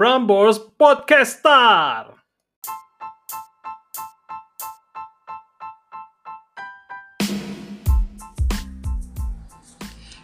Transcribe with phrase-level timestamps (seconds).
[0.00, 2.16] Prambors Podcaster.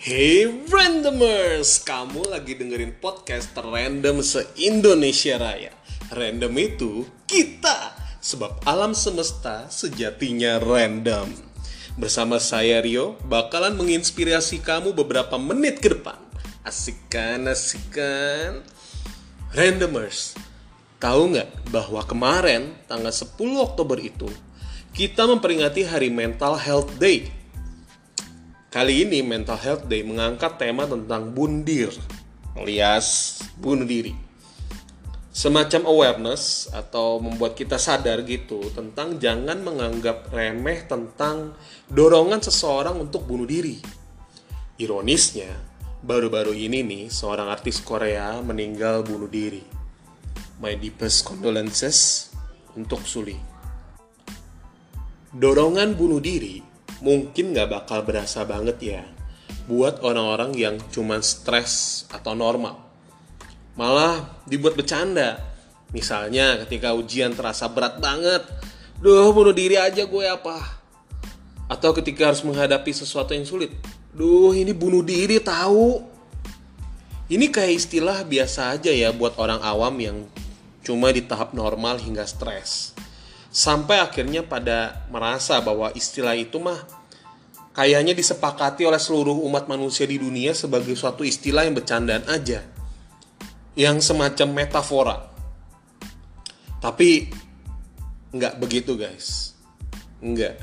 [0.00, 5.76] Hey randomers, kamu lagi dengerin podcast random se-Indonesia Raya.
[6.16, 7.92] Random itu kita,
[8.24, 11.28] sebab alam semesta sejatinya random.
[12.00, 16.16] Bersama saya Rio, bakalan menginspirasi kamu beberapa menit ke depan.
[16.64, 18.64] Asik kan, asik kan?
[19.54, 20.36] Randomers,
[21.00, 24.28] tahu nggak bahwa kemarin tanggal 10 Oktober itu
[24.92, 27.38] kita memperingati Hari Mental Health Day
[28.68, 31.88] Kali ini Mental Health Day mengangkat tema tentang bundir
[32.52, 34.12] alias bunuh diri.
[35.32, 41.56] Semacam awareness atau membuat kita sadar gitu tentang jangan menganggap remeh tentang
[41.88, 43.80] dorongan seseorang untuk bunuh diri.
[44.76, 45.48] Ironisnya,
[46.02, 49.62] baru-baru ini nih seorang artis Korea meninggal bunuh diri.
[50.62, 52.30] My deepest condolences
[52.78, 53.38] untuk Suli.
[55.34, 56.62] Dorongan bunuh diri
[56.98, 59.02] mungkin nggak bakal berasa banget ya
[59.68, 62.80] buat orang-orang yang cuma stres atau normal.
[63.76, 65.38] Malah dibuat bercanda.
[65.92, 68.42] Misalnya ketika ujian terasa berat banget,
[68.98, 70.80] duh bunuh diri aja gue apa.
[71.68, 73.76] Atau ketika harus menghadapi sesuatu yang sulit,
[74.18, 76.02] duh ini bunuh diri tahu.
[77.30, 80.18] Ini kayak istilah biasa aja ya buat orang awam yang
[80.82, 82.98] cuma di tahap normal hingga stres.
[83.54, 86.82] Sampai akhirnya pada merasa bahwa istilah itu mah
[87.76, 92.64] kayaknya disepakati oleh seluruh umat manusia di dunia sebagai suatu istilah yang bercandaan aja.
[93.78, 95.16] Yang semacam metafora.
[96.82, 97.30] Tapi
[98.34, 99.54] nggak begitu guys.
[100.18, 100.58] Nggak.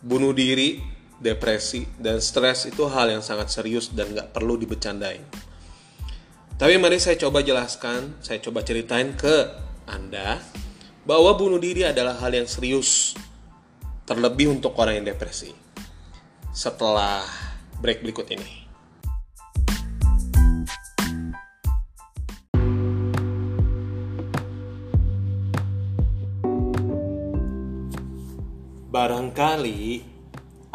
[0.00, 5.24] Bunuh diri depresi dan stres itu hal yang sangat serius dan nggak perlu dibecandain
[6.56, 10.42] tapi mari saya coba jelaskan saya coba ceritain ke anda
[11.06, 13.14] bahwa bunuh diri adalah hal yang serius,
[14.02, 15.54] terlebih untuk orang yang depresi.
[16.50, 17.22] Setelah
[17.78, 18.66] break berikut ini.
[28.90, 30.15] Barangkali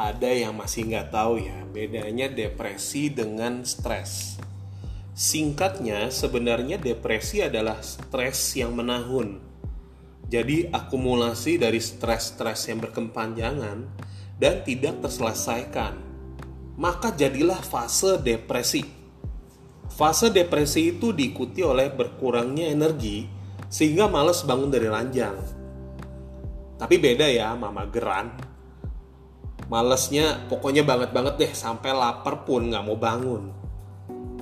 [0.10, 4.42] ada yang masih nggak tahu ya bedanya depresi dengan stres.
[5.14, 9.52] Singkatnya, sebenarnya depresi adalah stres yang menahun
[10.32, 13.84] jadi akumulasi dari stres-stres yang berkepanjangan
[14.40, 16.00] dan tidak terselesaikan.
[16.80, 18.80] Maka jadilah fase depresi.
[19.92, 23.28] Fase depresi itu diikuti oleh berkurangnya energi
[23.68, 25.36] sehingga males bangun dari ranjang.
[26.80, 28.32] Tapi beda ya mama geran.
[29.72, 33.56] Malesnya pokoknya banget-banget deh sampai lapar pun nggak mau bangun.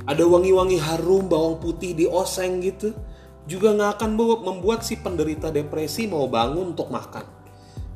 [0.09, 2.97] Ada wangi-wangi harum bawang putih di oseng gitu
[3.45, 4.09] juga nggak akan
[4.41, 7.21] membuat si penderita depresi mau bangun untuk makan.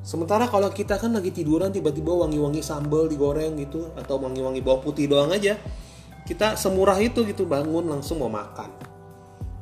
[0.06, 5.10] Sementara kalau kita kan lagi tiduran tiba-tiba wangi-wangi sambal digoreng gitu atau wangi-wangi bawang putih
[5.10, 5.58] doang aja,
[6.30, 8.70] kita semurah itu gitu bangun langsung mau makan.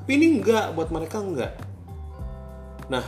[0.04, 1.56] Tapi ini enggak buat mereka enggak.
[2.92, 3.06] Nah,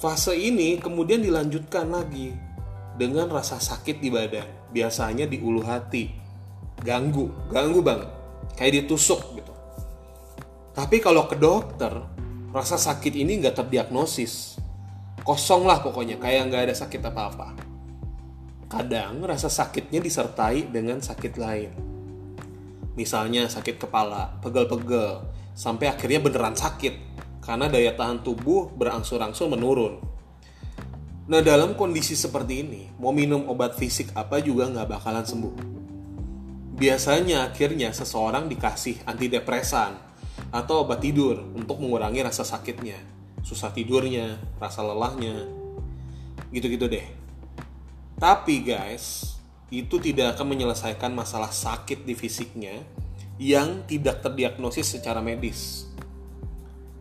[0.00, 2.49] fase ini kemudian dilanjutkan lagi
[3.00, 6.12] dengan rasa sakit di badan, biasanya di ulu hati.
[6.84, 8.12] Ganggu, ganggu banget.
[8.60, 9.52] Kayak ditusuk gitu.
[10.76, 11.96] Tapi kalau ke dokter,
[12.52, 14.60] rasa sakit ini nggak terdiagnosis.
[15.24, 17.56] Kosong lah pokoknya, kayak nggak ada sakit apa-apa.
[18.68, 21.72] Kadang rasa sakitnya disertai dengan sakit lain.
[23.00, 25.24] Misalnya sakit kepala, pegel-pegel,
[25.56, 26.94] sampai akhirnya beneran sakit
[27.40, 30.09] karena daya tahan tubuh berangsur-angsur menurun.
[31.30, 35.54] Nah dalam kondisi seperti ini, mau minum obat fisik apa juga nggak bakalan sembuh.
[36.74, 39.94] Biasanya akhirnya seseorang dikasih antidepresan
[40.50, 42.98] atau obat tidur untuk mengurangi rasa sakitnya,
[43.46, 45.46] susah tidurnya, rasa lelahnya,
[46.50, 47.06] gitu-gitu deh.
[48.18, 49.38] Tapi guys,
[49.70, 52.82] itu tidak akan menyelesaikan masalah sakit di fisiknya
[53.38, 55.86] yang tidak terdiagnosis secara medis.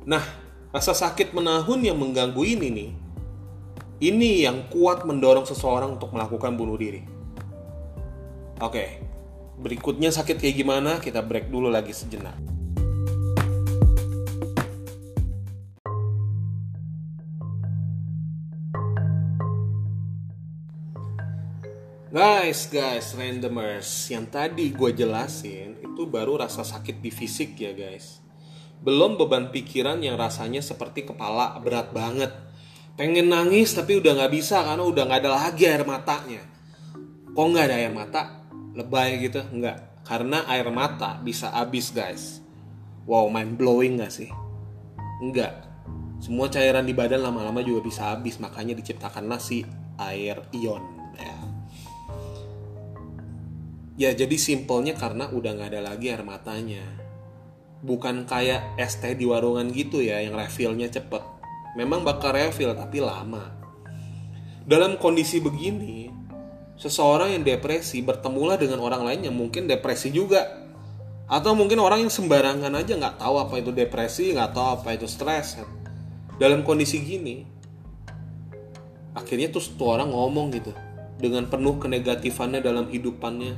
[0.05, 0.21] Nah,
[0.69, 2.91] rasa sakit menahun yang mengganggu ini nih,
[3.99, 7.03] ini yang kuat mendorong seseorang untuk melakukan bunuh diri.
[8.63, 9.03] Oke,
[9.59, 10.91] berikutnya sakit kayak gimana?
[11.03, 12.35] Kita break dulu lagi sejenak.
[22.09, 28.17] Guys, guys, randomers, yang tadi gue jelasin itu baru rasa sakit di fisik ya guys.
[28.81, 32.48] Belum beban pikiran yang rasanya seperti kepala berat banget.
[32.99, 36.43] Pengen nangis tapi udah gak bisa karena udah gak ada lagi air matanya.
[37.31, 38.43] Kok gak ada air mata?
[38.75, 39.39] Lebay gitu?
[39.55, 40.03] Enggak.
[40.03, 42.43] Karena air mata bisa habis guys.
[43.07, 44.27] Wow, mind blowing gak sih?
[45.23, 45.63] Enggak.
[46.19, 49.63] Semua cairan di badan lama-lama juga bisa habis, makanya diciptakanlah si
[49.95, 50.83] air ion.
[51.15, 51.35] Ya,
[53.95, 56.83] ya jadi simpelnya karena udah nggak ada lagi air matanya.
[57.79, 61.38] Bukan kayak es teh di warungan gitu ya, yang refillnya cepet.
[61.77, 63.53] Memang bakal refill, tapi lama.
[64.65, 66.09] Dalam kondisi begini,
[66.77, 70.45] seseorang yang depresi bertemulah dengan orang lain yang mungkin depresi juga.
[71.29, 75.05] Atau mungkin orang yang sembarangan aja nggak tahu apa itu depresi nggak tahu apa itu
[75.05, 75.61] stres.
[76.41, 77.45] Dalam kondisi gini
[79.13, 80.73] akhirnya tuh satu orang ngomong gitu
[81.21, 83.53] dengan penuh kenegatifannya dalam hidupannya.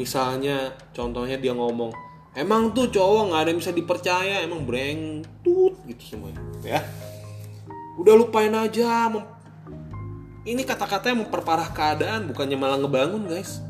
[0.00, 1.92] Misalnya contohnya dia ngomong
[2.32, 6.80] emang tuh cowok nggak ada yang bisa dipercaya emang brengtut gitu semuanya ya
[8.00, 9.08] udah lupain aja
[10.42, 13.62] ini kata-katanya memperparah keadaan bukannya malah ngebangun guys.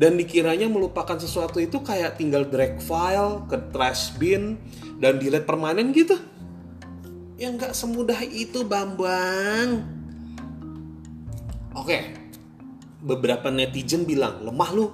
[0.00, 4.56] Dan dikiranya melupakan sesuatu itu kayak tinggal drag file ke trash bin
[4.96, 6.16] dan delete permanen gitu.
[7.36, 9.84] Ya nggak semudah itu Bambang.
[11.76, 12.16] Oke.
[13.04, 14.88] Beberapa netizen bilang lemah lu.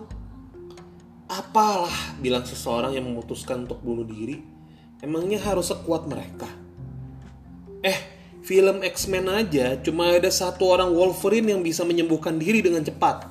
[1.30, 4.42] Apalah bilang seseorang yang memutuskan untuk bunuh diri
[5.02, 6.46] emangnya harus sekuat mereka?
[7.82, 8.15] Eh
[8.46, 13.26] film X-Men aja cuma ada satu orang Wolverine yang bisa menyembuhkan diri dengan cepat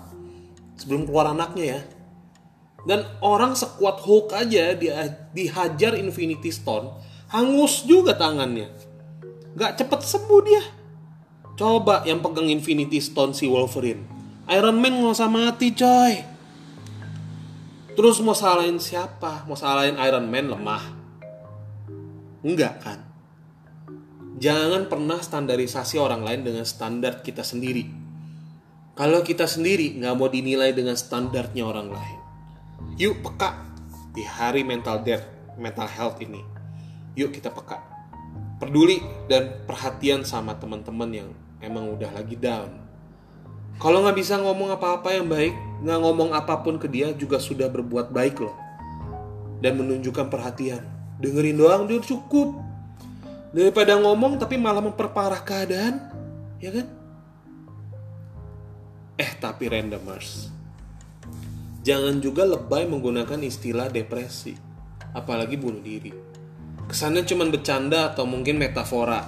[0.75, 1.81] sebelum keluar anaknya ya.
[2.85, 6.93] Dan orang sekuat Hulk aja dia dihajar Infinity Stone,
[7.33, 8.69] hangus juga tangannya.
[9.55, 10.63] Gak cepet sembuh dia.
[11.55, 14.03] Coba yang pegang Infinity Stone si Wolverine.
[14.51, 16.13] Iron Man nggak usah mati coy.
[17.95, 19.47] Terus mau salahin siapa?
[19.47, 20.83] Mau salahin Iron Man lemah?
[22.43, 22.99] Enggak kan?
[24.35, 28.05] Jangan pernah standarisasi orang lain dengan standar kita sendiri
[28.95, 32.19] kalau kita sendiri nggak mau dinilai dengan standarnya orang lain.
[32.95, 33.67] Yuk peka
[34.15, 35.27] di hari mental death,
[35.59, 36.39] mental health ini.
[37.19, 37.83] Yuk kita peka.
[38.55, 41.29] Peduli dan perhatian sama teman-teman yang
[41.59, 42.71] emang udah lagi down.
[43.83, 45.51] Kalau nggak bisa ngomong apa-apa yang baik,
[45.83, 48.55] nggak ngomong apa pun ke dia juga sudah berbuat baik loh.
[49.59, 50.87] Dan menunjukkan perhatian.
[51.19, 52.63] Dengerin doang dia cukup.
[53.51, 55.99] Daripada ngomong tapi malah memperparah keadaan,
[56.57, 56.87] ya kan?
[59.15, 60.49] Eh tapi randomers.
[61.85, 64.57] Jangan juga lebay menggunakan istilah depresi,
[65.13, 66.09] apalagi bunuh diri.
[66.89, 69.21] Kesannya cuma bercanda atau mungkin metafora.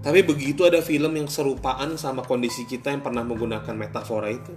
[0.00, 4.54] Tapi begitu ada film yang serupaan sama kondisi kita yang pernah menggunakan metafora itu.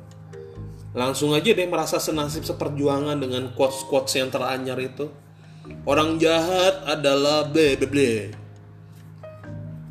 [0.93, 5.09] Langsung aja deh merasa senasib seperjuangan dengan quotes-quotes yang teranyar itu.
[5.87, 8.35] Orang jahat adalah ble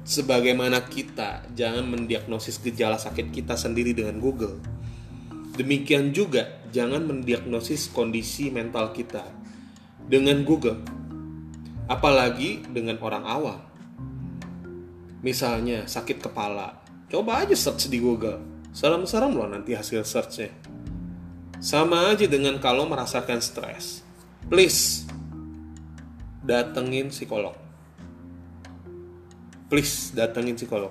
[0.03, 4.61] sebagaimana kita jangan mendiagnosis gejala sakit kita sendiri dengan Google.
[5.57, 9.25] Demikian juga jangan mendiagnosis kondisi mental kita
[10.05, 10.81] dengan Google.
[11.89, 13.61] Apalagi dengan orang awam.
[15.25, 18.41] Misalnya sakit kepala, coba aja search di Google.
[18.73, 20.49] Serem-serem loh nanti hasil searchnya.
[21.61, 24.03] Sama aja dengan kalau merasakan stres.
[24.49, 25.07] Please,
[26.43, 27.55] datengin psikolog.
[29.71, 30.91] Please datengin psikolog.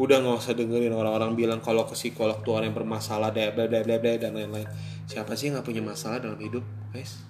[0.00, 3.68] Udah nggak usah dengerin orang-orang bilang kalau ke psikolog tuh orang yang bermasalah bla bla
[3.68, 4.64] bla bla dan lain-lain.
[5.04, 6.64] Siapa sih yang nggak punya masalah dalam hidup
[6.94, 7.20] guys?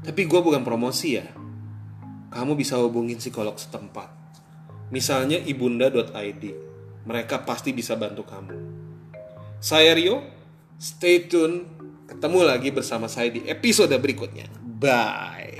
[0.00, 1.28] Tapi gue bukan promosi ya.
[2.34, 4.10] Kamu bisa hubungin psikolog setempat.
[4.90, 6.44] Misalnya ibunda.id
[7.06, 8.56] mereka pasti bisa bantu kamu.
[9.62, 10.24] Saya Rio
[10.80, 11.78] stay tune.
[12.10, 15.59] Ketemu lagi bersama saya di episode berikutnya bye